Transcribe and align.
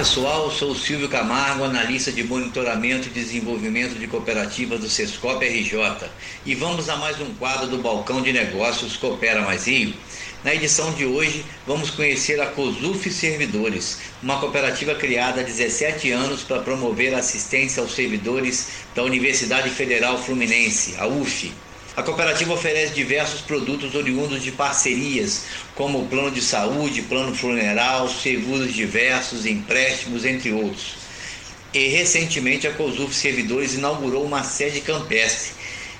Pessoal, 0.00 0.50
sou 0.50 0.70
o 0.70 0.74
Silvio 0.74 1.10
Camargo, 1.10 1.62
analista 1.62 2.10
de 2.10 2.24
monitoramento 2.24 3.08
e 3.08 3.10
desenvolvimento 3.10 3.98
de 3.98 4.06
cooperativas 4.06 4.80
do 4.80 4.88
Sescop 4.88 5.44
RJ 5.44 6.08
e 6.46 6.54
vamos 6.54 6.88
a 6.88 6.96
mais 6.96 7.20
um 7.20 7.34
quadro 7.34 7.66
do 7.66 7.76
Balcão 7.76 8.22
de 8.22 8.32
Negócios 8.32 8.96
Coopera 8.96 9.42
Mais 9.42 9.66
Rio. 9.66 9.92
Na 10.42 10.54
edição 10.54 10.90
de 10.94 11.04
hoje, 11.04 11.44
vamos 11.66 11.90
conhecer 11.90 12.40
a 12.40 12.46
COSUF 12.46 13.10
Servidores, 13.10 13.98
uma 14.22 14.40
cooperativa 14.40 14.94
criada 14.94 15.42
há 15.42 15.44
17 15.44 16.10
anos 16.12 16.40
para 16.44 16.62
promover 16.62 17.12
assistência 17.12 17.82
aos 17.82 17.94
servidores 17.94 18.68
da 18.94 19.02
Universidade 19.02 19.68
Federal 19.68 20.16
Fluminense, 20.16 20.94
a 20.98 21.06
UF. 21.06 21.52
A 21.96 22.02
cooperativa 22.02 22.54
oferece 22.54 22.94
diversos 22.94 23.40
produtos 23.40 23.94
oriundos 23.94 24.42
de 24.42 24.52
parcerias, 24.52 25.44
como 25.74 26.06
plano 26.06 26.30
de 26.30 26.40
saúde, 26.40 27.02
plano 27.02 27.34
funeral, 27.34 28.08
seguros 28.08 28.72
diversos, 28.72 29.44
empréstimos, 29.44 30.24
entre 30.24 30.52
outros. 30.52 30.94
E 31.74 31.88
recentemente 31.88 32.66
a 32.66 32.72
COSUF 32.72 33.14
Servidores 33.14 33.74
inaugurou 33.74 34.24
uma 34.24 34.44
sede 34.44 34.80
campestre. 34.80 35.52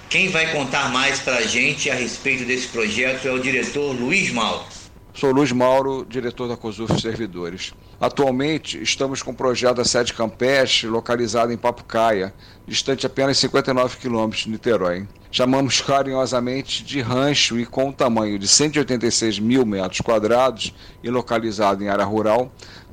Quem 0.08 0.28
vai 0.28 0.52
contar 0.52 0.90
mais 0.90 1.20
para 1.20 1.36
a 1.36 1.46
gente 1.46 1.90
a 1.90 1.94
respeito 1.94 2.44
desse 2.44 2.68
projeto 2.68 3.26
é 3.26 3.32
o 3.32 3.38
diretor 3.38 3.92
Luiz 3.92 4.30
Mauro. 4.30 4.79
Sou 5.12 5.32
Luiz 5.32 5.50
Mauro, 5.50 6.06
diretor 6.08 6.46
da 6.46 6.56
COSUF 6.56 7.00
Servidores. 7.00 7.74
Atualmente 8.00 8.80
estamos 8.80 9.22
com 9.22 9.32
o 9.32 9.34
projeto 9.34 9.78
da 9.78 9.84
sede 9.84 10.14
campestre 10.14 10.86
localizada 10.86 11.52
em 11.52 11.56
Papucaia, 11.56 12.32
distante 12.66 13.06
apenas 13.06 13.36
59 13.38 13.96
quilômetros 13.98 14.44
de 14.44 14.50
Niterói. 14.50 15.08
Chamamos 15.32 15.80
carinhosamente 15.80 16.84
de 16.84 17.00
rancho 17.00 17.58
e 17.58 17.66
com 17.66 17.86
um 17.86 17.92
tamanho 17.92 18.38
de 18.38 18.46
186 18.46 19.40
mil 19.40 19.66
metros 19.66 20.00
quadrados 20.00 20.72
e 21.02 21.10
localizado 21.10 21.82
em 21.82 21.88
área 21.88 22.04
rural, 22.04 22.50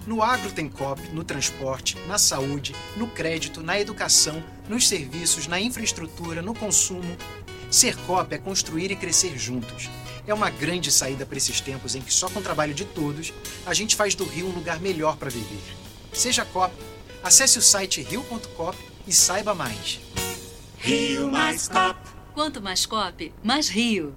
No 0.07 0.23
agro 0.23 0.51
tem 0.51 0.67
COP, 0.67 1.01
no 1.13 1.23
transporte, 1.23 1.97
na 2.09 2.17
saúde, 2.17 2.75
no 2.97 3.07
crédito, 3.07 3.63
na 3.63 3.79
educação, 3.79 4.43
nos 4.67 4.89
serviços, 4.89 5.47
na 5.47 5.61
infraestrutura, 5.61 6.41
no 6.41 6.55
consumo. 6.55 7.17
Ser 7.73 7.97
COP 7.97 8.35
é 8.35 8.39
construir 8.39 8.91
e 8.91 8.97
crescer 8.97 9.39
juntos. 9.39 9.89
É 10.27 10.35
uma 10.35 10.51
grande 10.51 10.93
saída 10.93 11.25
para 11.25 11.39
esses 11.39 11.59
tempos 11.59 11.95
em 11.95 12.03
que 12.03 12.13
só 12.13 12.29
com 12.29 12.39
o 12.39 12.43
trabalho 12.43 12.75
de 12.75 12.85
todos 12.85 13.33
a 13.65 13.73
gente 13.73 13.97
faz 13.97 14.15
do 14.15 14.25
Rio 14.25 14.47
um 14.47 14.53
lugar 14.53 14.79
melhor 14.79 15.17
para 15.17 15.31
viver. 15.31 15.63
Seja 16.13 16.45
COP. 16.45 16.75
Acesse 17.25 17.59
o 17.59 17.63
site 17.63 18.03
rio.cop 18.03 18.77
e 19.07 19.13
saiba 19.13 19.55
mais. 19.55 20.01
Rio 20.77 21.31
Mais 21.33 21.67
COP. 21.67 21.99
Quanto 22.35 22.61
mais 22.61 22.85
COP, 22.85 23.33
mais 23.43 23.71
Rio. 23.71 24.15